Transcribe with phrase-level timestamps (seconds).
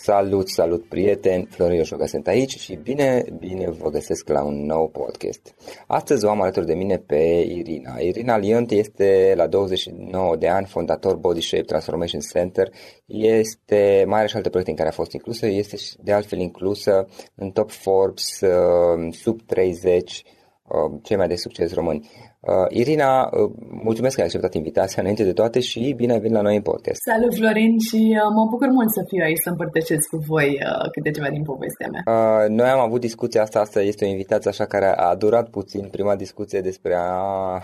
[0.00, 4.88] Salut, salut prieteni, Florin Oșoga sunt aici și bine, bine vă găsesc la un nou
[4.88, 5.54] podcast.
[5.86, 7.98] Astăzi o am alături de mine pe Irina.
[7.98, 12.68] Irina Liont este la 29 de ani fondator Body Shape Transformation Center.
[13.06, 17.08] Este mai are și alte proiecte în care a fost inclusă, este de altfel inclusă
[17.34, 20.22] în top Forbes uh, sub 30
[20.68, 22.10] uh, cei mai de succes români.
[22.40, 23.50] Uh, Irina, uh,
[23.82, 26.62] mulțumesc că ai acceptat invitația înainte de toate și bine ai venit la noi în
[26.62, 27.00] podcast.
[27.02, 30.90] Salut Florin și uh, mă bucur mult să fiu aici să împărtășesc cu voi uh,
[30.92, 32.02] câte ceva din povestea mea.
[32.14, 35.88] Uh, noi am avut discuția asta, asta este o invitație așa care a durat puțin,
[35.90, 37.08] prima discuție despre a,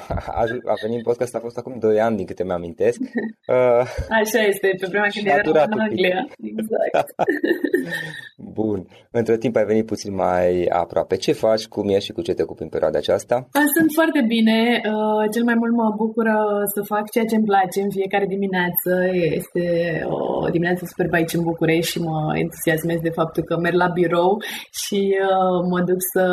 [0.40, 2.98] a, a venit în podcast a fost acum 2 ani din câte mi-amintesc.
[3.00, 3.82] Uh,
[4.20, 6.26] așa este, pe prima când eram în Anglia.
[6.52, 7.14] Exact.
[8.58, 8.86] Bun.
[9.10, 11.16] Între timp ai venit puțin mai aproape.
[11.16, 13.48] Ce faci, cum ești și cu ce te ocupi în perioada aceasta?
[13.76, 16.36] Sunt foarte bine uh, cel mai mult mă bucură
[16.74, 18.90] să fac ceea ce îmi place în fiecare dimineață.
[19.38, 19.64] Este
[20.16, 24.32] o dimineață super aici în București și mă entuziasmez de faptul că merg la birou
[24.82, 26.24] și uh, mă duc să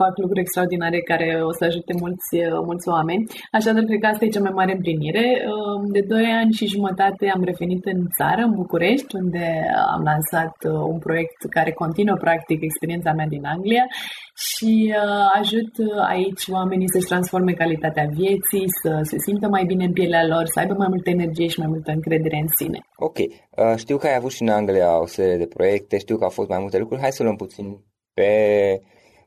[0.00, 3.26] fac lucruri extraordinare care o să ajute mulți, uh, mulți oameni.
[3.52, 5.26] Așadar, cred că asta e cea mai mare împlinire.
[5.52, 9.46] Uh, de 2 ani și jumătate am revenit în țară, în București, unde
[9.94, 13.84] am lansat uh, un proiect care continuă practic experiența mea din Anglia
[14.34, 15.72] și uh, ajut
[16.08, 20.58] aici oamenii să-și transforme calitatea vieții, să se simtă mai bine în pielea lor, să
[20.58, 22.78] aibă mai multă energie și mai multă încredere în sine.
[22.96, 23.18] Ok.
[23.18, 26.30] Uh, știu că ai avut și în Anglia o serie de proiecte, știu că au
[26.30, 27.00] fost mai multe lucruri.
[27.00, 27.66] Hai să luăm puțin
[28.14, 28.30] pe,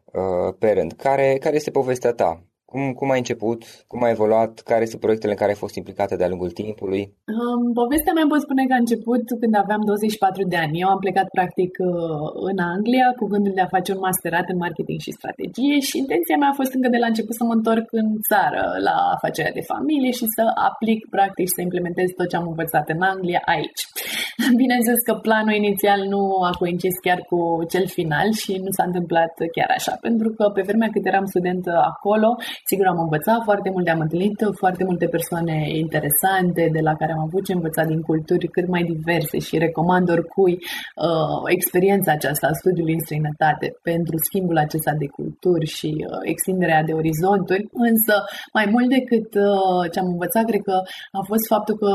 [0.05, 0.91] uh, pe rând.
[0.91, 2.31] Care, care este povestea ta?
[2.71, 3.59] Cum, cum ai început?
[3.91, 4.51] Cum ai evoluat?
[4.71, 7.03] Care sunt proiectele în care ai fost implicată de-a lungul timpului?
[7.39, 10.79] Um, povestea mea pot spune că a început când aveam 24 de ani.
[10.83, 14.59] Eu am plecat practic uh, în Anglia cu gândul de a face un masterat în
[14.65, 17.85] marketing și strategie și intenția mea a fost încă de la început să mă întorc
[18.01, 22.47] în țară la afacerea de familie și să aplic practic să implementez tot ce am
[22.51, 23.81] învățat în Anglia aici.
[24.63, 27.39] Bineînțeles că planul inițial nu a coincis chiar cu
[27.73, 31.65] cel final și nu s-a întâmplat chiar așa, pentru că pe vremea cât eram student
[31.91, 32.29] acolo,
[32.65, 37.19] Sigur, am învățat foarte multe, am întâlnit foarte multe persoane interesante de la care am
[37.19, 42.59] avut ce învăța din culturi cât mai diverse și recomand oricui uh, experiența aceasta a
[42.61, 48.15] studiului în străinătate pentru schimbul acesta de culturi și uh, extinderea de orizonturi, însă
[48.53, 50.77] mai mult decât uh, ce am învățat, cred că
[51.19, 51.91] a fost faptul că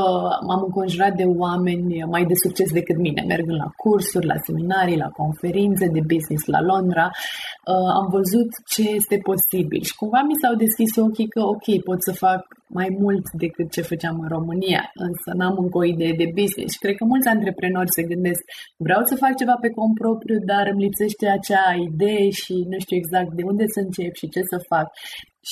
[0.47, 5.09] m-am înconjurat de oameni mai de succes decât mine, mergând la cursuri, la seminarii, la
[5.21, 9.81] conferințe de business la Londra, uh, am văzut ce este posibil.
[9.81, 12.41] Și cumva mi s-au deschis ochii că ok, pot să fac
[12.79, 16.83] mai mult decât ce făceam în România, însă n-am încă o idee de business și
[16.83, 18.41] cred că mulți antreprenori se gândesc
[18.85, 22.97] vreau să fac ceva pe cont propriu, dar îmi lipsește acea idee și nu știu
[22.97, 24.87] exact de unde să încep și ce să fac.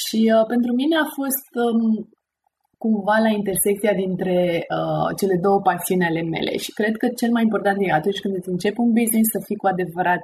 [0.01, 1.81] Și uh, pentru mine a fost um,
[2.83, 4.37] cumva la intersecția dintre
[4.77, 8.33] uh, cele două pasiuni ale mele și cred că cel mai important e atunci când
[8.35, 10.23] îți începi un business să fii cu adevărat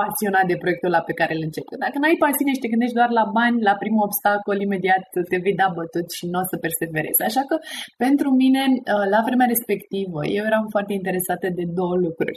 [0.00, 1.82] pasionat de proiectul la pe care îl începi.
[1.84, 5.36] Dacă nu ai pasiune și te gândești doar la bani, la primul obstacol, imediat te
[5.44, 7.26] vei da bătut și nu o să perseverezi.
[7.28, 7.56] Așa că,
[8.04, 12.36] pentru mine, uh, la vremea respectivă, eu eram foarte interesată de două lucruri.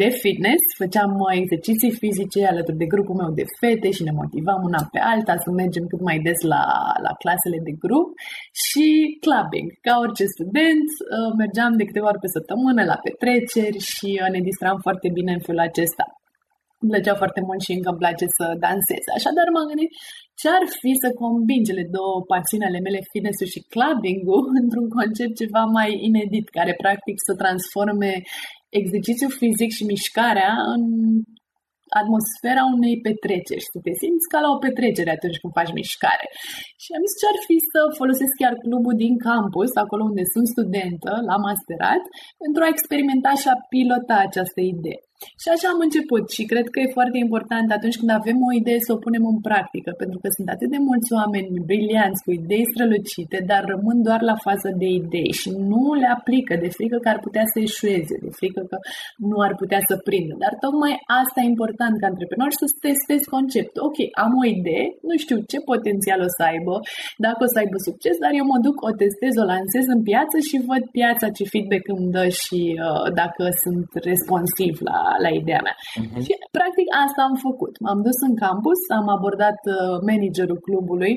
[0.00, 4.60] De fitness, făceam uh, exerciții fizice alături de grupul meu de fete și ne motivam
[4.70, 6.64] una pe alta să mergem cât mai des la,
[7.06, 8.08] la clasele de grup
[8.64, 8.86] și
[9.24, 9.68] clubbing.
[9.86, 14.78] Ca orice student, uh, mergeam de câteva ori pe săptămână la petreceri și ne distram
[14.86, 16.04] foarte bine în felul acesta.
[16.80, 19.02] Îmi plăcea foarte mult și încă îmi place să dansez.
[19.18, 19.90] Așadar m-am gândit
[20.40, 25.34] ce ar fi să combin cele două pasiuni ale mele, fitness și clubbing-ul, într-un concept
[25.42, 28.12] ceva mai inedit, care practic să transforme
[28.80, 30.82] exercițiul fizic și mișcarea în
[32.00, 36.26] atmosfera unei petreceri, să te simți ca la o petrecere atunci când faci mișcare.
[36.82, 40.46] Și am zis ce ar fi să folosesc chiar clubul din campus, acolo unde sunt
[40.54, 42.02] studentă, la masterat,
[42.42, 45.00] pentru a experimenta și a pilota această idee.
[45.42, 48.80] Și așa am început și cred că e foarte important atunci când avem o idee
[48.86, 52.70] să o punem în practică, pentru că sunt atât de mulți oameni brilianți cu idei
[52.72, 57.08] strălucite, dar rămân doar la fază de idei și nu le aplică de frică că
[57.14, 58.76] ar putea să eșueze, de frică că
[59.28, 60.34] nu ar putea să prindă.
[60.44, 63.80] Dar tocmai asta e important ca antreprenor să testezi conceptul.
[63.88, 66.74] Ok, am o idee, nu știu ce potențial o să aibă,
[67.26, 70.36] dacă o să aibă succes, dar eu mă duc, o testez, o lansez în piață
[70.48, 75.62] și văd piața ce feedback îmi dă și uh, dacă sunt responsiv la la, ideea
[75.66, 75.76] mea.
[75.78, 76.22] Uh-huh.
[76.24, 77.74] Și practic asta am făcut.
[77.84, 79.76] M-am dus în campus, am abordat uh,
[80.08, 81.14] managerul clubului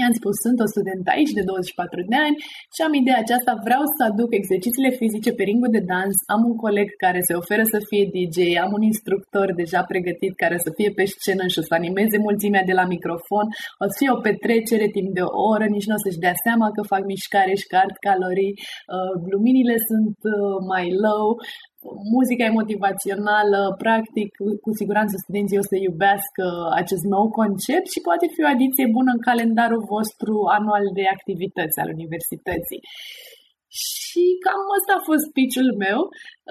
[0.00, 2.36] I-am spus, sunt o student aici de 24 de ani
[2.74, 6.56] și am ideea aceasta, vreau să aduc exercițiile fizice pe ringul de dans, am un
[6.64, 10.90] coleg care se oferă să fie DJ, am un instructor deja pregătit care să fie
[10.98, 13.46] pe scenă și o să animeze mulțimea de la microfon,
[13.82, 16.66] o să fie o petrecere timp de o oră, nici nu o să-și dea seama
[16.74, 18.54] că fac mișcare și că ard calorii,
[18.94, 21.26] uh, luminile sunt uh, mai low,
[22.14, 24.28] muzica e motivațională, practic,
[24.64, 26.44] cu siguranță studenții o să iubească
[26.80, 31.80] acest nou concept și poate fi o adiție bună în calendarul vostru anual de activități
[31.82, 32.80] al universității.
[33.86, 36.00] Și cam ăsta a fost pitch-ul meu,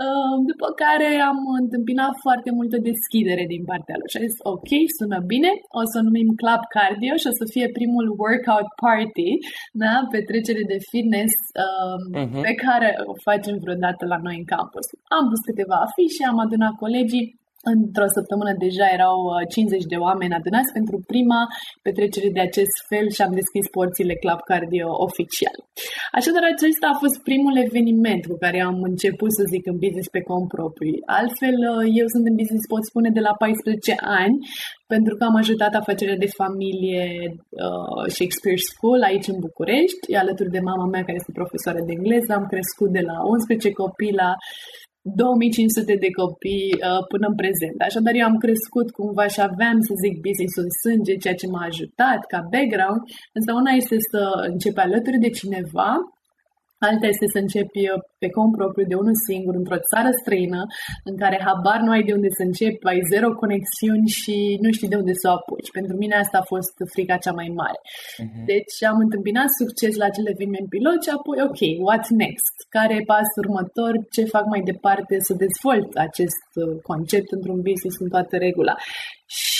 [0.03, 4.71] uh, după care am întâmpinat foarte multă deschidere din partea lor și a zis, ok,
[4.97, 9.31] sună bine, o să numim Club Cardio și o să fie primul workout party,
[9.83, 9.93] da?
[10.15, 11.33] petrecere de fitness
[11.63, 12.41] uh-huh.
[12.45, 14.87] pe care o facem vreodată la noi în campus.
[15.17, 17.25] Am pus câteva afișe, am adunat colegii,
[17.73, 19.17] Într-o săptămână deja erau
[19.49, 21.41] 50 uh, de oameni adunați pentru prima
[21.87, 25.57] petrecere de acest fel și am deschis porțile Club Cardio oficial.
[26.17, 30.21] Așadar, acesta a fost primul eveniment cu care am început să zic în business pe
[30.29, 30.97] cont propriu.
[31.19, 34.35] Altfel, uh, eu sunt în business, pot spune, de la 14 ani,
[34.93, 37.03] pentru că am ajutat afacerea de familie
[37.65, 42.31] uh, Shakespeare School aici în București, alături de mama mea care este profesoară de engleză.
[42.33, 44.29] Am crescut de la 11 copii la
[45.15, 47.77] 2500 de copii uh, până în prezent.
[47.87, 51.65] Așadar, eu am crescut cumva și aveam, să zic, business în sânge, ceea ce m-a
[51.69, 53.01] ajutat ca background,
[53.37, 54.21] însă una este să
[54.51, 55.91] începi alături de cineva
[56.85, 60.61] Alta este să începi uh, pe cont propriu de unul singur, într-o țară străină,
[61.09, 64.91] în care habar nu ai de unde să începi, ai zero conexiuni și nu știi
[64.93, 65.75] de unde să o apuci.
[65.77, 67.79] Pentru mine asta a fost frica cea mai mare.
[67.83, 68.43] Uh-huh.
[68.51, 72.55] Deci am întâmpinat succes la acel eveniment pilot și apoi, ok, what next?
[72.75, 73.91] Care e pasul următor?
[74.15, 78.75] Ce fac mai departe să dezvolt acest uh, concept într-un business în toată regula?
[79.39, 79.56] Și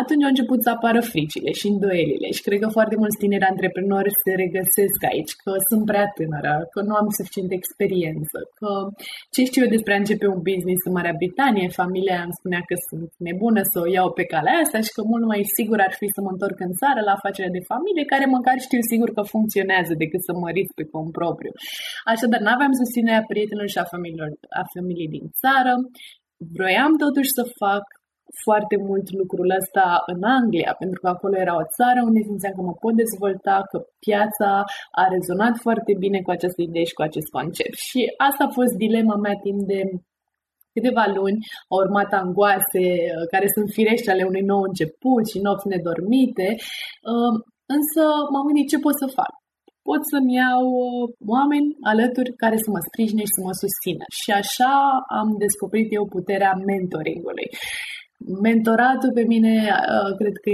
[0.00, 4.20] atunci au început să apară fricile și îndoielile și cred că foarte mulți tineri antreprenori
[4.22, 8.70] se regăsesc aici, că sunt prea tânără, că nu am suficient experiență, că
[9.34, 12.74] ce știu eu despre a începe un business în Marea Britanie, familia îmi spunea că
[12.88, 16.06] sunt nebună să o iau pe calea asta și că mult mai sigur ar fi
[16.14, 19.92] să mă întorc în țară la afacerea de familie, care măcar știu sigur că funcționează
[20.02, 21.52] decât să mă risc pe cont propriu.
[22.12, 25.74] Așadar, nu aveam susținerea prietenilor și a familiilor, a familiei din țară,
[26.54, 27.84] Vroiam totuși să fac
[28.44, 32.62] foarte mult lucrul ăsta în Anglia, pentru că acolo era o țară unde simțeam că
[32.62, 34.50] mă pot dezvolta, că piața
[35.00, 37.76] a rezonat foarte bine cu această idee și cu acest concept.
[37.88, 39.80] Și asta a fost dilema mea timp de
[40.74, 41.38] câteva luni,
[41.70, 46.48] au urmat angoase uh, care sunt firești ale unui nou început și nopți nedormite,
[47.12, 47.34] uh,
[47.76, 49.32] însă m-am gândit ce pot să fac
[49.88, 51.04] pot să-mi iau uh,
[51.34, 54.04] oameni alături care să mă sprijine și să mă susțină.
[54.22, 54.74] Și așa
[55.20, 57.48] am descoperit eu puterea mentoringului.
[58.42, 60.50] Mentoratul pe mine uh, cred că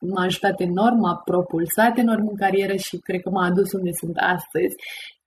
[0.00, 4.16] m-a ajutat enorm, m-a propulsat enorm în carieră și cred că m-a adus unde sunt
[4.16, 4.74] astăzi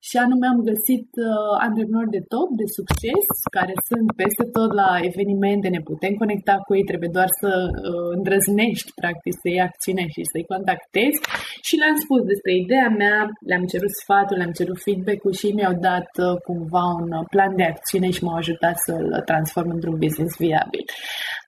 [0.09, 3.25] și anume am găsit uh, antreprenori de top, de succes,
[3.57, 8.07] care sunt peste tot la evenimente, ne putem conecta cu ei, trebuie doar să uh,
[8.15, 11.19] îndrăznești, practic, să iei acțiune și să-i contactezi.
[11.67, 13.17] Și le-am spus despre ideea mea,
[13.49, 18.09] le-am cerut sfatul, le-am cerut feedback-ul și mi-au dat uh, cumva un plan de acțiune
[18.15, 20.83] și m-au ajutat să-l transform într-un business viabil.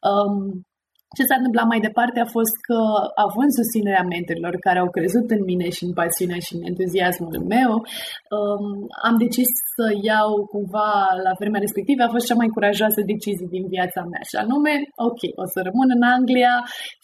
[0.03, 0.65] Um,
[1.17, 2.79] ce s-a întâmplat mai departe a fost că,
[3.27, 7.71] având susținerea mentorilor care au crezut în mine și în pasiunea și în entuziasmul meu,
[8.37, 8.65] um,
[9.07, 10.91] am decis să iau cumva
[11.25, 14.73] la vremea respectivă, a fost cea mai curajoasă decizie din viața mea și anume,
[15.07, 16.53] ok, o să rămân în Anglia,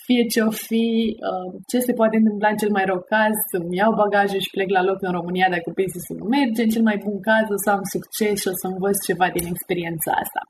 [0.06, 0.86] fie ce o fi,
[1.30, 4.70] um, ce se poate întâmpla în cel mai rău caz, să-mi iau bagaje și plec
[4.78, 7.70] la loc în România dacă business nu merge, în cel mai bun caz o să
[7.78, 10.42] am succes și o să învăț ceva din experiența asta.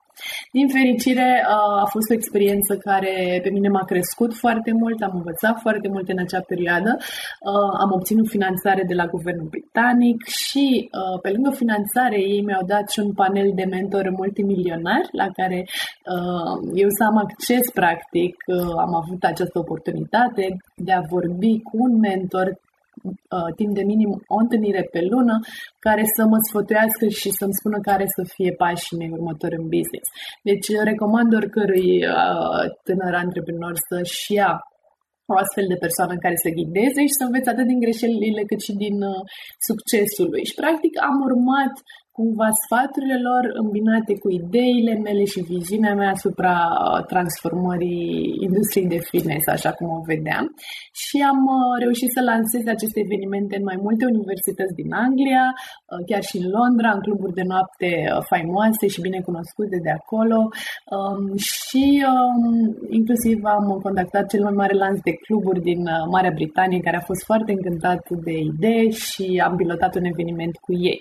[0.58, 1.30] Din fericire,
[1.84, 6.10] a fost o experiență care pe mine m-a crescut foarte mult, am învățat foarte mult
[6.10, 6.98] în acea perioadă,
[7.80, 10.90] am obținut finanțare de la guvernul britanic și
[11.22, 15.66] pe lângă finanțare ei mi-au dat și un panel de mentor multimilionar la care
[16.74, 18.36] eu să am acces practic,
[18.78, 22.60] am avut această oportunitate de a vorbi cu un mentor
[23.04, 25.36] uh, timp de minim o întâlnire pe lună
[25.86, 30.08] care să mă sfătuiască și să-mi spună care să fie pașii mei următori în business.
[30.50, 34.52] Deci recomand oricărui uh, tânăr antreprenor să-și ia
[35.32, 38.62] o astfel de persoană în care să ghideze și să înveți atât din greșelile cât
[38.68, 39.22] și din uh,
[39.68, 40.44] succesul lui.
[40.50, 41.74] Și practic am urmat
[42.20, 48.10] cumva sfaturile lor îmbinate cu ideile mele și viziunea mea asupra uh, transformării
[48.48, 50.46] industriei de fitness, așa cum o vedeam.
[51.04, 56.02] Și am uh, reușit să lansez aceste evenimente în mai multe universități din Anglia, uh,
[56.10, 57.90] chiar și în Londra, în cluburi de noapte
[58.32, 60.40] faimoase și bine cunoscute de acolo.
[60.96, 62.46] Um, și um,
[63.00, 65.82] inclusiv am contactat cel mai mare lanț de cluburi din
[66.14, 70.72] Marea Britanie, care a fost foarte încântat de idee și am pilotat un eveniment cu
[70.92, 71.00] ei.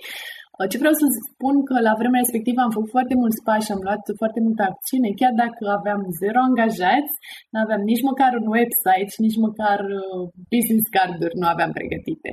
[0.70, 4.02] Ce vreau să spun că la vremea respectivă am făcut foarte mulți pași, am luat
[4.22, 7.14] foarte multă acțiune, chiar dacă aveam zero angajați,
[7.52, 10.22] nu aveam nici măcar un website și nici măcar uh,
[10.54, 12.30] business card-uri nu aveam pregătite.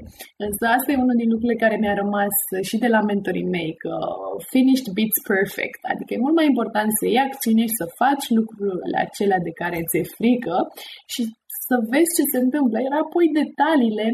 [0.47, 2.35] Însă asta e unul din lucrurile care mi-a rămas
[2.69, 3.93] și de la mentorii mei, că
[4.53, 8.97] finished beats perfect, adică e mult mai important să iei acțiune și să faci lucrurile
[9.05, 10.55] acelea de care ți-e frică
[11.13, 11.21] și
[11.67, 12.77] să vezi ce se întâmplă.
[12.79, 14.07] Iar apoi detaliile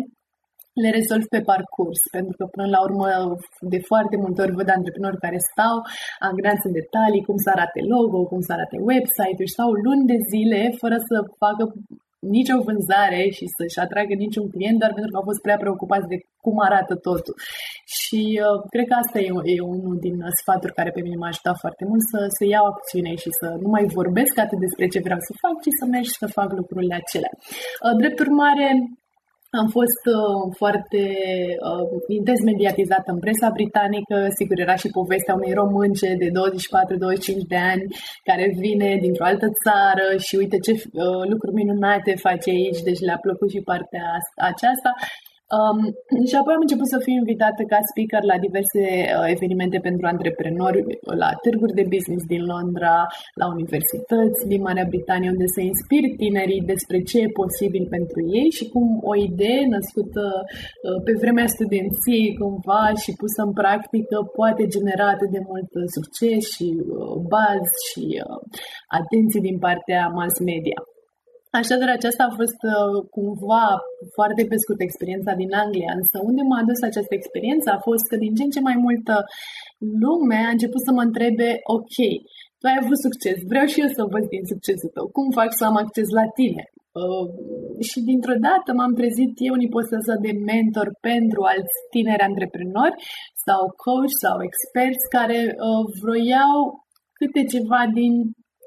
[0.83, 3.07] le rezolv pe parcurs, pentru că până la urmă
[3.73, 5.75] de foarte multe ori văd antreprenori care stau
[6.29, 10.17] angreați în detalii, cum să arate logo, cum să arate website-ul și stau luni de
[10.31, 11.63] zile fără să facă
[12.37, 16.17] nicio vânzare și să-și atragă niciun client doar pentru că au fost prea preocupați de
[16.45, 17.35] cum arată totul.
[17.99, 21.57] Și uh, cred că asta e, e unul din sfaturi care pe mine m-a ajutat
[21.63, 25.21] foarte mult să, să iau acțiune și să nu mai vorbesc atât despre ce vreau
[25.27, 27.33] să fac, ci să merg și să fac lucrurile acelea.
[27.37, 28.67] Uh, drept urmare,
[29.59, 31.01] am fost uh, foarte
[31.69, 36.31] uh, intens mediatizată în presa britanică, sigur era și povestea unei românce de 24-25
[37.47, 37.83] de ani
[38.23, 43.19] care vine dintr-o altă țară și uite ce uh, lucruri minunate face aici, deci le-a
[43.21, 44.05] plăcut și partea
[44.35, 44.91] aceasta.
[45.57, 45.79] Um,
[46.29, 50.79] și apoi am început să fiu invitată ca speaker la diverse uh, evenimente pentru antreprenori,
[51.23, 52.95] la târguri de business din Londra,
[53.41, 58.49] la universități din Marea Britanie, unde să inspir tinerii despre ce e posibil pentru ei
[58.57, 64.63] și cum o idee născută uh, pe vremea studenției cumva și pusă în practică poate
[64.75, 68.39] genera atât de mult succes și uh, baz și uh,
[68.99, 70.79] atenție din partea mass media.
[71.59, 73.67] Așadar, aceasta a fost uh, cumva
[74.17, 78.15] foarte pe scurt experiența din Anglia, însă unde m-a adus această experiență a fost că
[78.23, 79.15] din ce în ce mai multă
[80.03, 81.97] lume a început să mă întrebe, ok,
[82.59, 85.63] tu ai avut succes, vreau și eu să văd din succesul tău, cum fac să
[85.65, 86.63] am acces la tine?
[87.01, 87.25] Uh,
[87.89, 92.97] și dintr-o dată m-am trezit eu în ipostasa de mentor pentru alți tineri antreprenori
[93.45, 96.57] sau coach sau experți care uh, vroiau
[97.19, 98.13] câte ceva din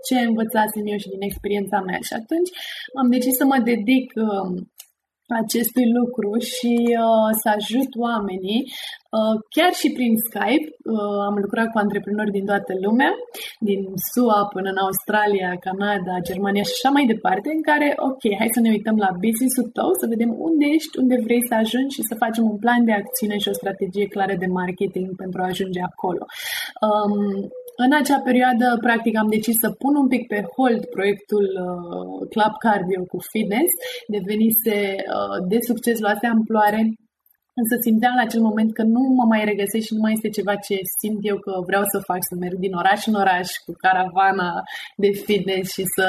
[0.07, 2.01] ce învățasem eu și din experiența mea.
[2.09, 2.51] Și atunci
[3.01, 4.53] am decis să mă dedic uh,
[5.43, 8.61] acestui lucru și uh, să ajut oamenii
[9.17, 10.67] uh, chiar și prin Skype.
[10.95, 13.13] Uh, am lucrat cu antreprenori din toată lumea,
[13.69, 13.81] din
[14.11, 18.61] SUA până în Australia, Canada, Germania și așa mai departe, în care, ok, hai să
[18.63, 22.21] ne uităm la business-ul tău, să vedem unde ești, unde vrei să ajungi și să
[22.25, 26.25] facem un plan de acțiune și o strategie clară de marketing pentru a ajunge acolo.
[26.87, 32.29] Um, în acea perioadă, practic, am decis să pun un pic pe hold proiectul uh,
[32.33, 33.71] Club Cardio cu fitness.
[34.17, 36.81] Devenise uh, de succes, luase amploare
[37.61, 40.55] Însă simțeam la acel moment că nu mă mai regăsesc și nu mai este ceva
[40.67, 44.51] ce simt eu că vreau să fac, să merg din oraș în oraș cu caravana
[45.03, 46.07] de fitness și să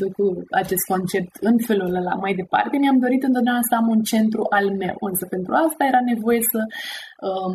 [0.00, 0.14] duc
[0.62, 2.74] acest concept în felul ăla mai departe.
[2.76, 6.60] Mi-am dorit întotdeauna să am un centru al meu, însă pentru asta era nevoie să
[7.28, 7.54] um,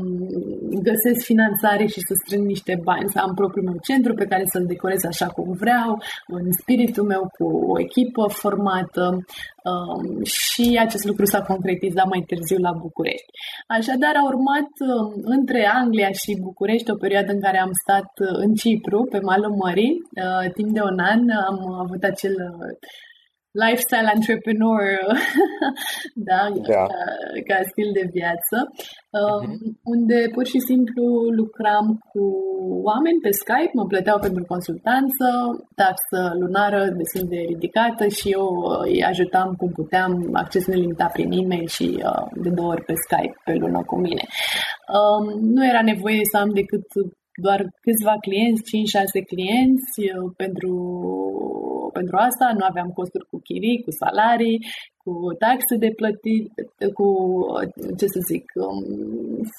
[0.87, 4.65] găsesc finanțare și să strâng niște bani, să am propriul meu centru pe care să-l
[4.73, 5.91] decorez așa cum vreau,
[6.37, 9.03] în spiritul meu cu o echipă formată
[9.69, 12.86] um, și acest lucru s-a concretizat mai târziu la București.
[13.67, 18.37] Așadar a urmat um, între Anglia și București o perioadă în care am stat uh,
[18.43, 22.77] în Cipru, pe malul mării, uh, timp de un an am avut acel uh,
[23.63, 24.81] lifestyle entrepreneur,
[26.29, 26.61] da, da.
[26.69, 26.81] Ca,
[27.49, 29.43] ca stil de viață, uh-huh.
[29.93, 31.05] unde pur și simplu
[31.39, 32.23] lucram cu
[32.89, 35.25] oameni pe Skype, mă plăteau pentru consultanță,
[35.81, 41.31] taxă lunară destul de ridicată și eu uh, îi ajutam cum puteam, acces nelimitat prin
[41.31, 44.23] e-mail și uh, de două ori pe Skype pe lună cu mine.
[44.97, 46.87] Um, nu era nevoie să am decât
[47.45, 50.73] doar câțiva clienți, 5-6 clienți uh, pentru
[51.97, 54.57] pentru asta, nu aveam costuri cu chirii, cu salarii,
[55.07, 55.13] cu
[55.45, 56.47] taxe de plătit,
[56.97, 57.07] cu,
[57.99, 58.79] ce să zic, um,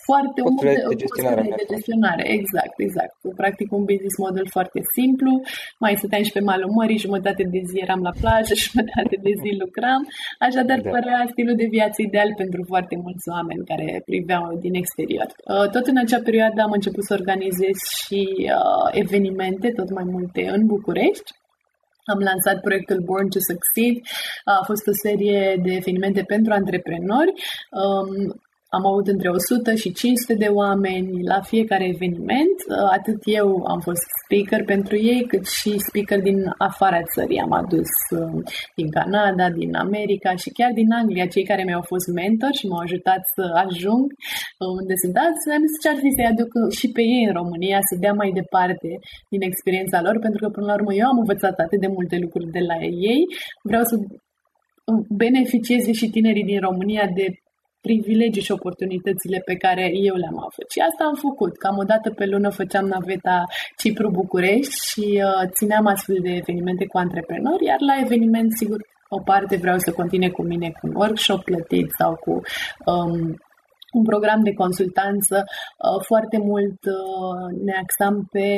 [0.07, 1.43] foarte multe de gestionare.
[1.63, 2.25] de gestionare.
[2.39, 3.15] Exact, exact.
[3.43, 5.33] Practic un business model foarte simplu.
[5.85, 9.51] Mai stăteam și pe malul mării, jumătate de zi eram la plajă, jumătate de zi
[9.65, 10.01] lucram.
[10.47, 10.91] Așadar, da.
[10.95, 15.29] părea stilul de viață ideal pentru foarte mulți oameni care priveau din exterior.
[15.53, 18.23] Uh, tot în acea perioadă am început să organizez și
[18.59, 21.31] uh, evenimente, tot mai multe în București
[22.13, 23.97] am lansat proiectul Born to Succeed.
[24.45, 27.33] A fost o serie de evenimente pentru antreprenori.
[27.71, 28.43] Um,
[28.77, 32.57] am avut între 100 și 500 de oameni la fiecare eveniment.
[32.69, 37.45] Uh, atât eu am fost speaker pentru ei, cât și speaker din afara țării.
[37.47, 38.39] Am adus uh,
[38.79, 42.83] din Canada, din America și chiar din Anglia, cei care mi-au fost mentor și m-au
[42.87, 44.07] ajutat să ajung
[44.81, 45.43] unde sunt azi.
[45.59, 48.31] Am zis ce ar fi să-i aduc și pe ei în România, să dea mai
[48.41, 48.91] departe
[49.33, 52.55] din experiența lor, pentru că până la urmă eu am învățat atât de multe lucruri
[52.57, 52.79] de la
[53.13, 53.23] ei.
[53.69, 53.95] Vreau să
[55.25, 57.27] beneficieze și tinerii din România de
[57.89, 60.67] privilegii și oportunitățile pe care eu le-am avut.
[60.75, 61.53] Și asta am făcut.
[61.57, 63.45] Cam o dată pe lună făceam naveta
[63.81, 69.57] Cipru-București și uh, țineam astfel de evenimente cu antreprenori, iar la eveniment, sigur, o parte
[69.57, 72.33] vreau să continue cu mine cu un workshop plătit sau cu
[72.93, 73.37] um,
[73.93, 75.37] un program de consultanță.
[75.45, 78.49] Uh, foarte mult uh, ne axam pe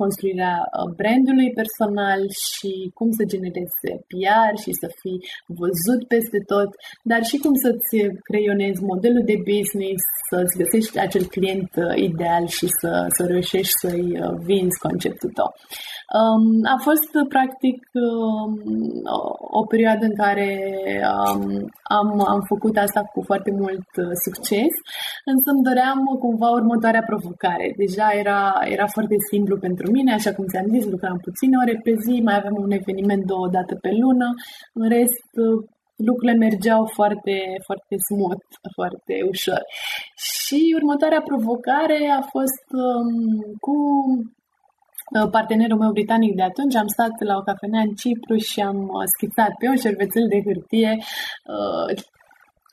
[0.00, 5.18] construirea uh, brandului personal și cum să genereze PR și să fii
[5.60, 6.70] văzut peste tot,
[7.10, 7.92] dar și cum să-ți
[8.28, 11.70] creionezi modelul de business, să-ți găsești acel client
[12.08, 14.08] ideal și să, să reușești să-i
[14.48, 15.50] vinzi conceptul tău.
[16.18, 18.52] Um, a fost practic um,
[19.16, 19.20] o,
[19.60, 20.48] o perioadă în care
[21.14, 21.42] um,
[21.98, 24.10] am, am făcut asta cu foarte mult uh,
[24.70, 27.66] succes, însă îmi doream cumva următoarea provocare.
[27.82, 28.40] Deja era,
[28.74, 32.36] era foarte simplu pentru mine, așa cum ți-am zis, lucram puține ore pe zi, mai
[32.36, 34.28] aveam un eveniment două dată pe lună,
[34.80, 35.58] în rest uh,
[36.08, 39.62] lucrurile mergeau foarte, foarte smooth, foarte ușor.
[40.32, 43.10] Și următoarea provocare a fost um,
[43.64, 43.74] cu
[45.18, 48.78] Uh, partenerul meu britanic de atunci, am stat la o cafenea în Cipru și am
[48.82, 51.86] uh, schițat pe un șervețel de hârtie uh,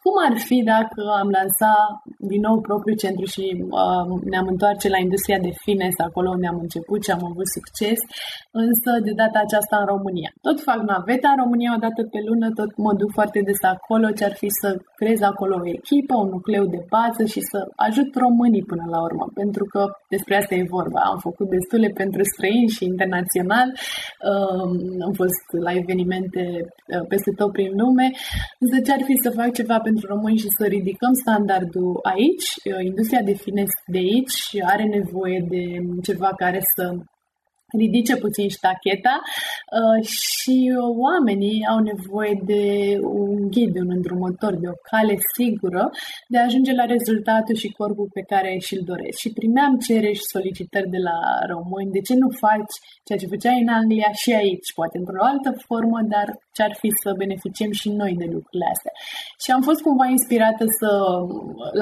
[0.08, 1.90] cum ar fi dacă am lansat
[2.32, 3.46] din nou propriul centru și
[3.82, 8.00] uh, ne-am întoarce la industria de fitness, acolo unde am început și am avut succes,
[8.66, 10.32] însă de data aceasta în România.
[10.48, 14.08] Tot fac naveta în România o dată pe lună, tot mă duc foarte des acolo,
[14.18, 18.10] ce ar fi să creez acolo o echipă, un nucleu de bază și să ajut
[18.24, 19.82] românii până la urmă, pentru că
[20.16, 21.00] despre asta e vorba.
[21.12, 23.68] Am făcut destule pentru străini și internațional,
[24.32, 24.68] uh,
[25.08, 28.08] am fost la evenimente uh, peste tot prin lume,
[28.64, 32.84] însă ce ar fi să fac ceva pentru români și să ridicăm standardul aici, uh,
[32.92, 34.40] industria de fitness de aici
[34.74, 35.64] are nevoie de
[36.08, 36.84] ceva care să
[37.72, 39.16] ridice puțin ștacheta.
[39.78, 40.58] Uh, și
[41.08, 42.64] oamenii au nevoie de
[43.02, 45.90] un ghid, un îndrumător, de o cale sigură
[46.28, 49.18] de a ajunge la rezultatul și corpul pe care și-l doresc.
[49.24, 51.18] Și primeam cereri și solicitări de la
[51.54, 52.74] români, de ce nu faci
[53.06, 57.20] ceea ce făceai în Anglia și aici, poate într-o altă formă, dar ce-ar fi să
[57.22, 58.94] beneficiem și noi de lucrurile astea.
[59.44, 60.90] Și am fost cumva inspirată să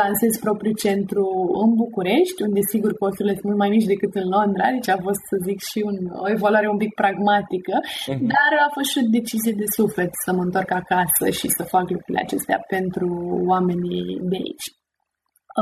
[0.01, 1.25] lansez propriul centru
[1.63, 5.21] în București, unde sigur costurile sunt mult mai mici decât în Londra, deci a fost,
[5.31, 8.25] să zic, și un, o evaluare un pic pragmatică, uh-huh.
[8.33, 11.85] dar a fost și o decizie de suflet să mă întorc acasă și să fac
[11.93, 13.07] lucrurile acestea pentru
[13.51, 14.67] oamenii de aici.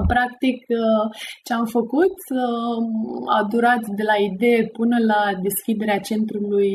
[0.07, 0.65] Practic,
[1.43, 2.15] ce am făcut
[3.37, 6.71] a durat de la idee până la deschiderea centrului,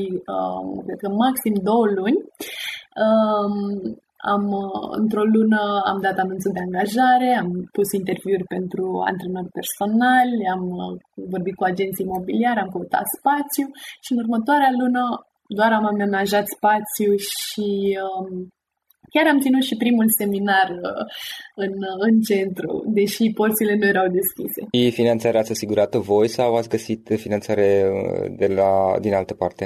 [0.87, 2.19] cred că maxim două luni.
[4.35, 4.45] Am,
[4.91, 10.63] într-o lună am dat anunțul de angajare, am pus interviuri pentru antrenori personali, am
[11.35, 13.67] vorbit cu agenții imobiliari, am căutat spațiu
[14.05, 15.03] și în următoarea lună
[15.59, 18.49] doar am amenajat spațiu și um,
[19.15, 21.05] chiar am ținut și primul seminar uh,
[21.65, 21.73] în,
[22.07, 24.61] în centru, deși porțile nu erau deschise.
[24.77, 29.65] Și finanțarea ați asigurat voi sau ați găsit finanțare uh, de la, din altă parte?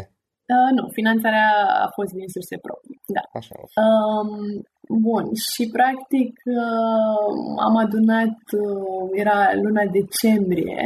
[0.54, 1.48] Uh, nu, finanțarea
[1.86, 3.24] a fost din surse proprii, da.
[3.40, 3.56] Așa.
[3.84, 4.30] Um,
[5.08, 7.30] bun, și practic uh,
[7.66, 10.80] am adunat, uh, era luna decembrie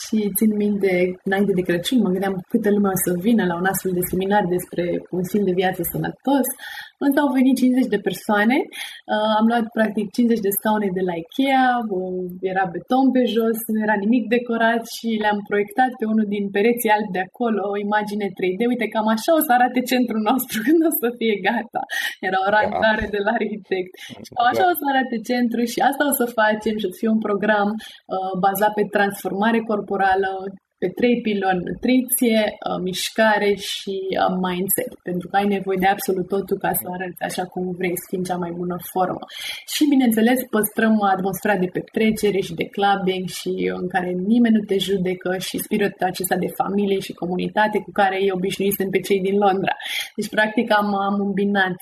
[0.00, 0.92] și țin minte,
[1.28, 4.44] înainte de Crăciun, mă gândeam câtă lume o să vină la un astfel de seminar
[4.56, 4.84] despre
[5.16, 6.46] un stil de viață sănătos.
[7.06, 11.14] Însă au venit 50 de persoane, uh, am luat practic 50 de scaune de la
[11.22, 11.66] Ikea,
[12.52, 16.94] era beton pe jos, nu era nimic decorat și le-am proiectat pe unul din pereții
[16.96, 18.60] albi de acolo, o imagine 3D.
[18.72, 21.82] Uite, cam așa o să arate centrul nostru când o să fie gata.
[22.28, 23.92] Era o randare de la arhitect.
[24.50, 27.22] Așa o să arate centrul și asta o să facem și o să fie un
[27.28, 30.30] program uh, bazat pe transformare corporală,
[30.84, 36.26] pe trei piloni, nutriție, uh, mișcare și uh, mindset, pentru că ai nevoie de absolut
[36.34, 39.22] totul ca să arăți așa cum vrei, să fii în cea mai bună formă.
[39.72, 44.78] Și, bineînțeles, păstrăm atmosfera de petrecere și de clubbing și în care nimeni nu te
[44.88, 49.36] judecă și spiritul acesta de familie și comunitate cu care ei obișnuisem pe cei din
[49.44, 49.74] Londra.
[50.16, 51.76] Deci, practic, am, am îmbinat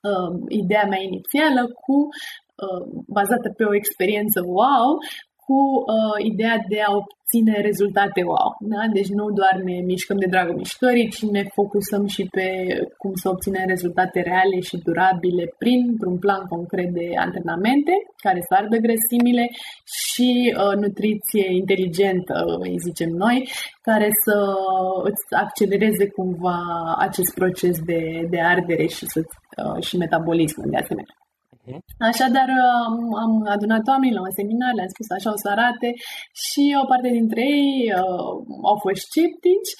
[0.00, 1.96] uh, ideea mea inițială cu
[2.64, 4.88] uh, bazată pe o experiență wow,
[5.48, 8.50] cu uh, ideea de a obține rezultate wow.
[8.72, 8.82] Da?
[8.98, 12.46] Deci nu doar ne mișcăm de dragul mișcării, ci ne focusăm și pe
[13.00, 17.92] cum să obținem rezultate reale și durabile prin un plan concret de antrenamente
[18.24, 19.44] care să ardă grăsimile
[20.06, 23.36] și uh, nutriție inteligentă, îi zicem noi,
[23.88, 24.36] care să
[25.08, 26.58] îți accelereze cumva
[26.98, 28.00] acest proces de,
[28.32, 31.14] de ardere și, să, uh, și metabolismul de asemenea.
[31.68, 31.80] Mhm.
[32.10, 32.48] Așadar,
[33.24, 35.88] am adunat oameni la un seminar, le-am spus așa o să arate
[36.46, 38.32] și o parte dintre ei uh,
[38.70, 39.72] au fost sceptici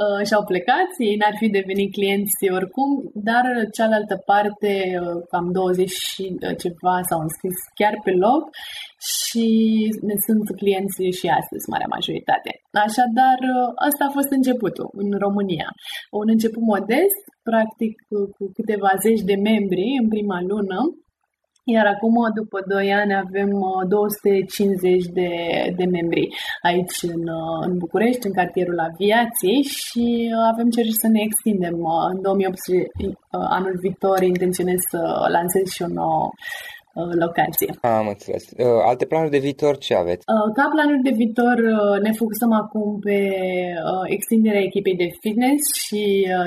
[0.00, 2.90] uh, și au plecat, ei n-ar fi devenit clienți oricum,
[3.28, 3.44] dar
[3.76, 8.42] cealaltă parte, uh, cam 20 și uh, ceva s-au înscris chiar pe loc
[9.12, 9.48] și
[10.08, 12.50] ne sunt clienți și astăzi, marea majoritate.
[12.86, 15.68] Așadar, uh, ăsta a fost începutul în România.
[16.20, 17.92] Un început modest, practic
[18.38, 20.78] cu câteva zeci de membri în prima lună,
[21.64, 23.50] iar acum, după 2 ani, avem
[23.88, 25.30] 250 uh, de,
[25.76, 26.28] de membri
[26.62, 31.74] aici în, uh, în București, în cartierul aviației și uh, avem cereri să ne extindem.
[32.12, 32.90] În 2018,
[33.30, 36.73] anul viitor, intenționez să lansez și o nouă Uh,
[37.24, 37.70] locație.
[37.80, 38.44] Am înțeles.
[38.50, 40.22] Uh, alte planuri de viitor ce aveți?
[40.26, 41.56] Uh, ca planuri de viitor
[42.06, 43.18] ne focusăm acum pe
[44.04, 46.02] extinderea echipei de fitness și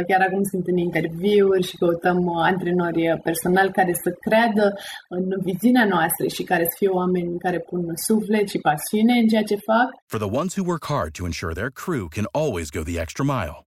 [0.08, 2.20] chiar acum sunt în interviuri și căutăm
[2.52, 4.66] antrenori personali care să creadă
[5.10, 9.44] în viziunea noastră și care să fie oameni care pun suflet și pasiune în ceea
[9.44, 9.88] ce fac.
[10.06, 13.24] For the ones who work hard to ensure their crew can always go the extra
[13.36, 13.67] mile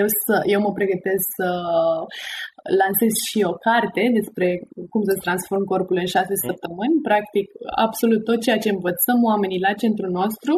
[0.00, 1.48] eu, să, eu mă pregătesc să
[2.80, 4.48] lansez și o carte despre
[4.92, 7.02] cum să transform corpul în șase săptămâni.
[7.08, 7.46] Practic,
[7.86, 10.54] absolut tot ceea ce învățăm oamenii la centrul nostru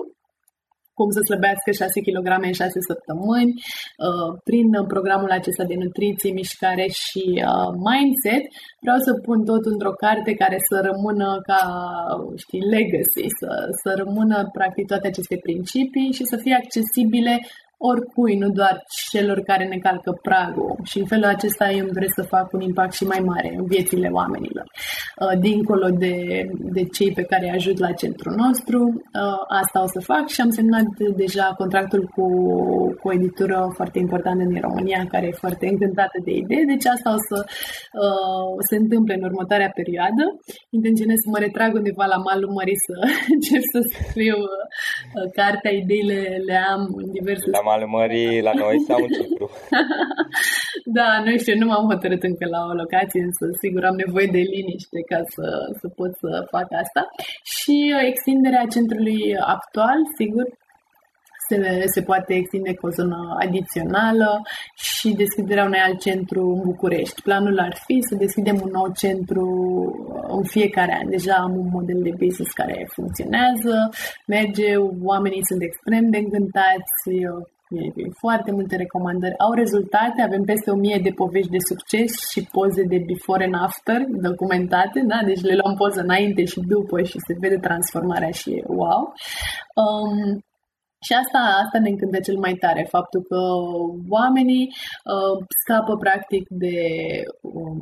[0.98, 3.52] cum să slăbească 6 kg în 6 săptămâni,
[4.06, 8.44] uh, prin programul acesta de nutriție, mișcare și uh, mindset.
[8.84, 11.60] Vreau să pun tot într-o carte care să rămână ca,
[12.42, 13.50] știi, legacy, să,
[13.82, 17.34] să rămână practic toate aceste principii și să fie accesibile
[17.78, 20.76] oricui, nu doar celor care ne calcă pragul.
[20.84, 23.64] Și în felul acesta eu îmi doresc să fac un impact și mai mare în
[23.66, 24.64] viețile oamenilor.
[25.20, 26.14] Uh, dincolo de,
[26.76, 30.40] de cei pe care îi ajut la centrul nostru, uh, asta o să fac și
[30.40, 32.26] am semnat deja contractul cu,
[33.00, 37.08] cu o editură foarte importantă din România, care e foarte încântată de idee, deci asta
[37.18, 37.38] o să
[38.04, 40.24] uh, se întâmple în următoarea perioadă.
[40.78, 42.94] Intenționez să mă retrag undeva la malul mării să
[43.34, 48.76] încep să scriu uh, cartea, ideile le am în diverse la malul mării la noi
[48.88, 49.46] sau în Cipru?
[50.98, 54.42] da, nu știu, nu m-am hotărât încă la o locație, însă sigur am nevoie de
[54.54, 55.46] liniște ca să,
[55.80, 57.02] să pot să fac asta.
[57.56, 59.20] Și uh, extinderea centrului
[59.56, 60.46] actual, sigur,
[61.48, 64.42] se, se poate extinde cu o zonă adițională
[64.74, 67.22] și deschiderea unui alt centru în București.
[67.22, 71.10] Planul ar fi să deschidem un nou centru uh, în fiecare an.
[71.10, 73.74] Deja am un model de business care funcționează,
[74.26, 77.00] merge, oamenii sunt extrem de încântați,
[78.18, 82.98] foarte multe recomandări, au rezultate, avem peste 1000 de povești de succes și poze de
[83.06, 83.98] before and after
[84.28, 85.18] documentate, da?
[85.24, 89.02] deci le luăm poză înainte și după și se vede transformarea și e wow.
[89.82, 90.44] Um,
[91.06, 93.40] și asta, asta ne încântă cel mai tare, faptul că
[94.08, 94.66] oamenii
[95.12, 96.76] uh, scapă practic de
[97.40, 97.80] um,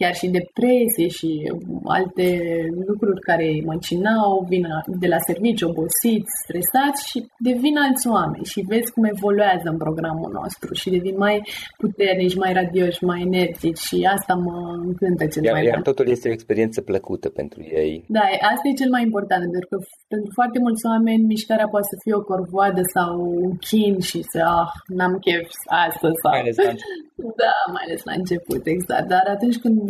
[0.00, 1.30] chiar și depresie și
[1.98, 2.26] alte
[2.88, 4.64] lucruri care îi măcinau, vin
[5.02, 10.30] de la serviciu obosiți, stresați și devin alți oameni și vezi cum evoluează în programul
[10.40, 11.36] nostru și devin mai
[11.82, 14.56] puternici, mai radioși, mai energici și asta mă
[14.88, 18.04] încântă cel iar, mai iar totul este o experiență plăcută pentru ei.
[18.16, 19.76] Da, asta e cel mai important, pentru că
[20.12, 23.12] pentru foarte mulți oameni mișcarea poate să fie o corvoadă sau
[23.44, 25.48] un chin și să, ah, n-am chef
[25.86, 26.32] astăzi sau...
[26.34, 26.72] Mai ales la
[27.42, 29.06] da, mai ales la început, exact.
[29.14, 29.80] Dar atunci când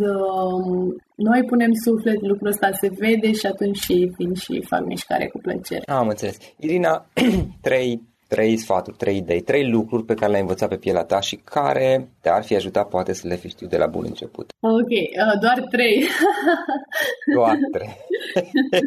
[1.15, 5.37] noi punem suflet, lucrul ăsta se vede și atunci și vin și fac mișcare cu
[5.37, 5.81] plăcere.
[5.85, 6.37] Am înțeles.
[6.59, 7.05] Irina,
[7.67, 11.35] trei, trei sfaturi, trei idei, trei lucruri pe care le-ai învățat pe pielea ta și
[11.35, 14.51] care te-ar fi ajutat poate să le fi știut de la bun început.
[14.59, 16.03] Ok, uh, doar trei.
[17.35, 17.97] doar trei.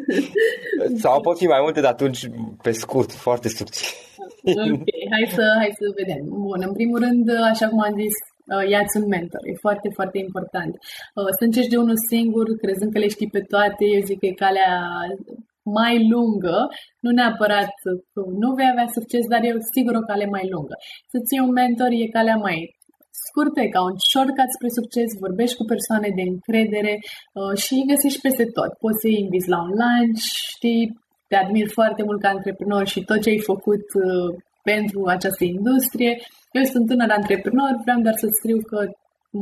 [1.02, 2.30] Sau pot fi mai multe, dar atunci
[2.62, 3.90] pe scurt, foarte subțire.
[4.72, 6.24] ok, hai să, hai să vedem.
[6.28, 8.33] Bun, în primul rând, așa cum am zis, uh,
[8.72, 9.40] ia-ți un mentor.
[9.50, 10.72] E foarte, foarte important.
[11.14, 14.26] Uh, să încerci de unul singur, crezând că le știi pe toate, eu zic că
[14.26, 14.72] e calea
[15.80, 16.58] mai lungă,
[17.04, 17.72] nu neapărat
[18.12, 20.74] că nu vei avea succes, dar e sigur o cale mai lungă.
[21.12, 22.58] Să ții un mentor e calea mai
[23.24, 28.46] scurtă, ca un shortcut spre succes, vorbești cu persoane de încredere uh, și găsești peste
[28.56, 28.70] tot.
[28.84, 30.22] Poți să-i inviți la un lunch,
[30.54, 30.82] știi,
[31.28, 34.30] te admir foarte mult ca antreprenor și tot ce ai făcut uh,
[34.70, 36.12] pentru această industrie.
[36.58, 38.78] Eu sunt tânăr antreprenor, vreau doar să scriu că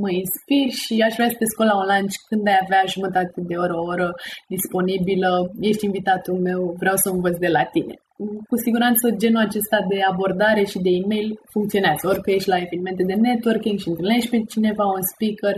[0.02, 3.38] mă inspir și aș vrea să te scol la un lunch când ai avea jumătate
[3.50, 4.08] de oră, o oră
[4.54, 5.30] disponibilă,
[5.70, 7.94] ești invitatul meu, vreau să învăț de la tine.
[8.50, 13.16] Cu siguranță genul acesta de abordare și de e-mail funcționează, orică ești la evenimente de
[13.26, 15.56] networking și întâlnești pe cineva, un speaker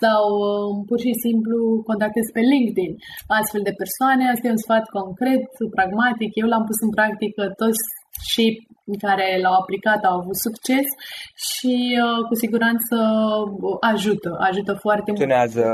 [0.00, 1.56] sau um, pur și simplu
[1.88, 2.92] contactezi pe LinkedIn
[3.38, 4.22] astfel de persoane.
[4.24, 5.44] Asta e un sfat concret,
[5.76, 6.30] pragmatic.
[6.40, 7.82] Eu l-am pus în practică toți
[8.20, 8.66] și
[9.06, 10.86] care l-au aplicat au avut succes
[11.34, 11.74] și
[12.04, 12.96] uh, cu siguranță
[13.80, 15.18] ajută, ajută foarte mult.
[15.18, 15.64] Funcționează,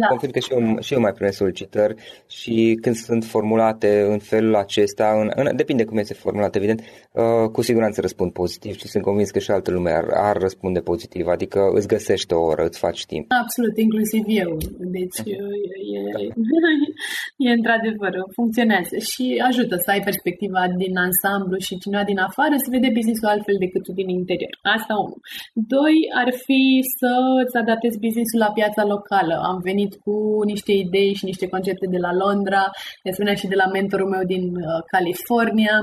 [0.00, 0.06] da.
[0.06, 1.94] confirm că și eu, și eu mai primesc solicitări
[2.26, 7.50] și când sunt formulate în felul acesta, în, în, depinde cum este formulat, evident, uh,
[7.52, 11.26] cu siguranță răspund pozitiv și sunt convins că și altă lume ar, ar răspunde pozitiv,
[11.26, 13.26] adică îți găsești o oră, îți faci timp.
[13.42, 14.56] Absolut, inclusiv eu.
[14.78, 15.30] Deci mhm.
[15.30, 15.36] e,
[15.98, 16.28] e,
[17.48, 22.54] e într-adevăr, funcționează și ajută să ai perspectiva din ansamblu și cineva din afară afară,
[22.64, 24.54] se vede business-ul altfel decât din interior.
[24.76, 25.20] Asta unul.
[25.74, 26.62] Doi, ar fi
[26.98, 29.34] să îți adaptezi business-ul la piața locală.
[29.50, 30.14] Am venit cu
[30.52, 32.62] niște idei și niște concepte de la Londra,
[33.02, 35.76] de asemenea și de la mentorul meu din uh, California.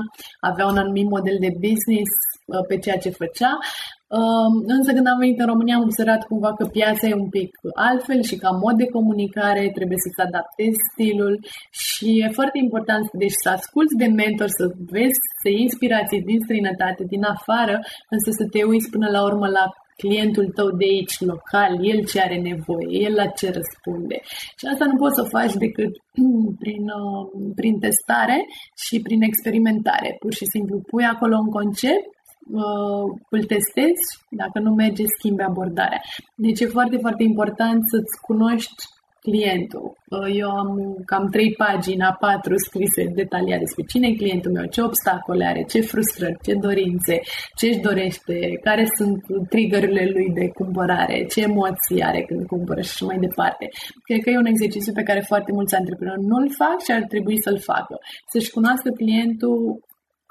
[0.50, 2.12] Avea un anumit model de business
[2.46, 3.52] uh, pe ceea ce făcea.
[4.18, 7.50] Um, însă când am venit în România am observat cumva că piața e un pic
[7.88, 11.34] altfel și ca mod de comunicare trebuie să-ți adaptezi stilul
[11.84, 16.38] și e foarte important deci, să asculți de mentor, să vezi, să iei inspirații din
[16.44, 17.76] străinătate, din afară,
[18.14, 19.64] însă să te uiți până la urmă la
[20.02, 24.16] clientul tău de aici, local, el ce are nevoie, el la ce răspunde.
[24.58, 25.92] Și asta nu poți să o faci decât
[26.62, 27.24] prin, uh,
[27.58, 28.38] prin testare
[28.84, 30.16] și prin experimentare.
[30.22, 32.06] Pur și simplu pui acolo un concept
[32.52, 36.00] uh, îl testezi, dacă nu merge, schimbi abordarea.
[36.36, 38.82] Deci e foarte, foarte important să-ți cunoști
[39.26, 39.86] clientul.
[40.16, 40.70] Uh, eu am
[41.10, 45.62] cam trei pagini, a patru scrise detaliat despre cine e clientul meu, ce obstacole are,
[45.72, 47.16] ce frustrări, ce dorințe,
[47.58, 49.16] ce își dorește, care sunt
[49.48, 53.64] triggerurile lui de cumpărare, ce emoții are când cumpără și așa mai departe.
[54.06, 57.36] Cred că e un exercițiu pe care foarte mulți antreprenori nu-l fac și ar trebui
[57.44, 57.94] să-l facă.
[58.32, 59.58] Să-și cunoască clientul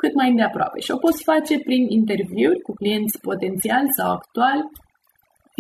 [0.04, 0.80] cât mai îndeaproape.
[0.80, 4.64] Și o poți face prin interviuri cu clienți potențiali sau actuali,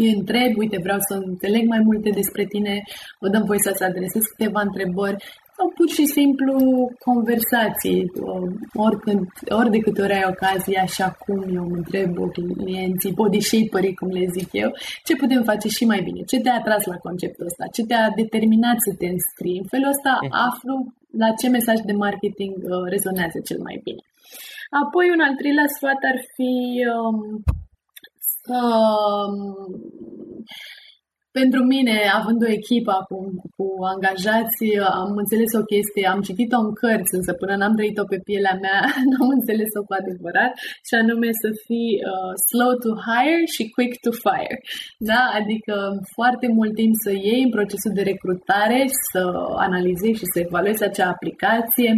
[0.02, 2.74] îi întreb, uite, vreau să înțeleg mai multe despre tine,
[3.22, 5.24] vă dăm voie să-ți adresez câteva întrebări
[5.58, 6.56] sau pur și simplu
[7.08, 8.02] conversații,
[8.86, 9.22] oricând,
[9.60, 12.10] ori de câte ori ai ocazia și acum eu îmi întreb
[12.58, 14.70] clienții, body shaper cum le zic eu,
[15.06, 18.78] ce putem face și mai bine, ce te-a atras la conceptul ăsta, ce te-a determinat
[18.88, 19.62] să te înscrii.
[19.62, 20.34] În felul ăsta mhm.
[20.48, 20.74] aflu
[21.22, 24.02] la ce mesaj de marketing uh, rezonează cel mai bine.
[24.82, 26.54] Apoi, un al treilea sfat ar fi
[26.98, 27.18] um,
[28.42, 28.60] să
[31.40, 34.64] pentru mine, având o echipă acum cu angajați,
[35.02, 38.80] am înțeles o chestie, am citit-o în cărți, însă până n-am trăit-o pe pielea mea,
[39.10, 40.52] n-am înțeles-o cu adevărat,
[40.88, 44.58] și anume să fii uh, slow to hire și quick to fire.
[45.10, 45.22] Da?
[45.40, 45.76] Adică
[46.16, 49.22] foarte mult timp să iei în procesul de recrutare, să
[49.68, 51.90] analizezi și să evaluezi acea aplicație,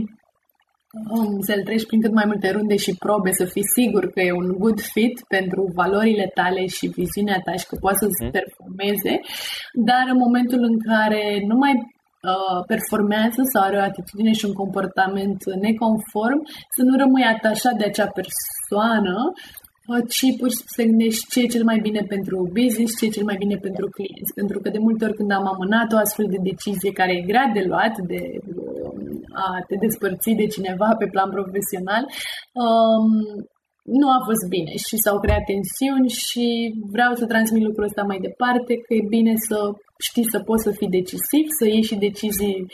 [1.16, 4.32] um, să-l treci prin cât mai multe runde și probe, să fii sigur că e
[4.32, 8.32] un good fit pentru valorile tale și viziunea ta și că poate să-ți mm.
[8.38, 9.14] performeze,
[9.90, 14.56] dar în momentul în care nu mai uh, performează sau are o atitudine și un
[14.62, 16.40] comportament neconform,
[16.76, 19.16] să nu rămâi atașat de acea persoană,
[20.16, 23.16] ci pur și simplu să gândești ce e cel mai bine pentru business, ce e
[23.18, 24.36] cel mai bine pentru clienți.
[24.40, 27.48] Pentru că de multe ori când am amânat o astfel de decizie care e grea
[27.58, 28.22] de luat, de
[29.44, 32.04] a te despărți de cineva pe plan profesional,
[32.64, 33.08] um,
[34.00, 36.46] nu a fost bine și s-au creat tensiuni și
[36.96, 39.58] vreau să transmit lucrul ăsta mai departe, că e bine să
[40.08, 42.66] știi să poți să fii decisiv, să ieși și decizii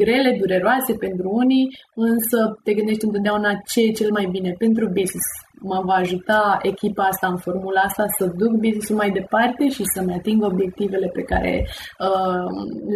[0.00, 1.66] grele, dureroase pentru unii,
[2.10, 5.28] însă te gândești întotdeauna ce e cel mai bine pentru business.
[5.60, 10.14] Mă va ajuta echipa asta în formula asta să duc business mai departe și să-mi
[10.14, 11.66] ating obiectivele pe care
[11.98, 12.44] uh,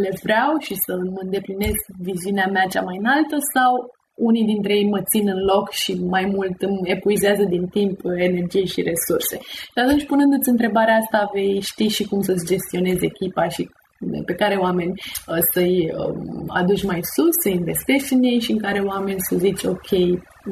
[0.02, 3.72] le vreau și să îmi îndeplinesc viziunea mea cea mai înaltă sau
[4.14, 8.64] unii dintre ei mă țin în loc și mai mult îmi epuizează din timp, energie
[8.64, 9.36] și resurse.
[9.72, 13.68] Și atunci, punându-ți întrebarea asta, vei ști și cum să-ți gestionezi echipa și
[14.26, 18.58] pe care oameni uh, să-i um, aduci mai sus, să investești în ei și în
[18.58, 19.90] care oameni să zici ok,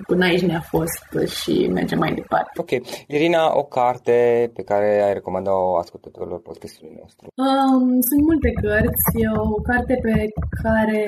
[0.07, 1.03] până aici ne-a fost
[1.41, 2.61] și mergem mai departe.
[2.61, 2.71] Ok.
[3.07, 7.27] Irina, o carte pe care ai recomandat-o ascultătorilor podcastului nostru?
[7.47, 9.15] Um, sunt multe cărți.
[9.55, 10.17] O carte pe
[10.63, 11.05] care,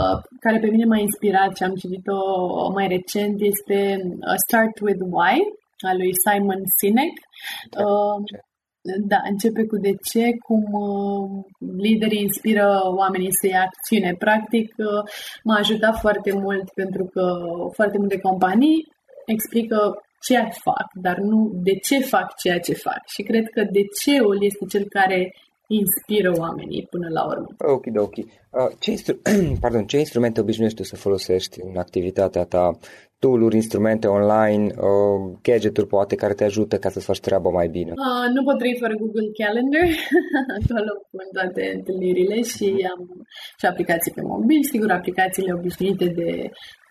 [0.00, 2.18] uh, care pe mine m-a inspirat și am citit-o
[2.72, 5.36] mai recent este uh, Start with Why
[5.90, 7.14] a lui Simon Sinek.
[7.84, 8.16] Uh,
[8.82, 11.44] da, începe cu de ce, cum uh,
[11.76, 14.14] liderii inspiră oamenii să ia acțiune.
[14.18, 15.02] Practic, uh,
[15.44, 17.24] m-a ajutat foarte mult pentru că
[17.72, 18.86] foarte multe companii
[19.26, 23.00] explică ce fac, dar nu de ce fac ceea ce fac.
[23.06, 25.34] Și cred că de ceul este cel care
[25.66, 27.46] inspiră oamenii până la urmă.
[27.58, 28.16] Ok, ok.
[28.16, 29.20] Uh, ce, instru-
[29.60, 32.78] Pardon, ce instrumente obișnuiești să folosești în activitatea ta?
[33.22, 37.92] Tool-uri, instrumente online, uh, gadget-uri poate care te ajută ca să-ți faci treaba mai bine?
[37.92, 39.88] Uh, nu pot trăi fără Google Calendar,
[40.56, 43.00] acolo pun toate întâlnirile și am
[43.60, 46.30] și aplicații pe mobil, sigur aplicațiile obișnuite de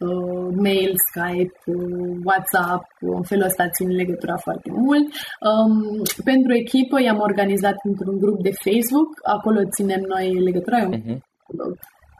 [0.07, 2.83] uh, mail, Skype, uh, WhatsApp,
[3.17, 5.05] în felul ăsta țin legătura foarte mult.
[5.49, 5.73] Um,
[6.31, 11.19] pentru echipă i-am organizat într-un grup de Facebook, acolo ținem noi legătura, uh-huh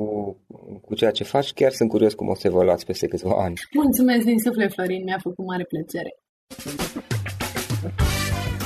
[0.81, 1.53] cu ceea ce faci.
[1.53, 3.53] Chiar sunt curios cum o să evoluați peste câțiva ani.
[3.73, 6.11] Mulțumesc din suflet, Florin, mi-a făcut mare plăcere.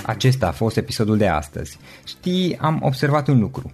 [0.06, 1.78] Acesta a fost episodul de astăzi.
[2.06, 3.74] Știi, am observat un lucru.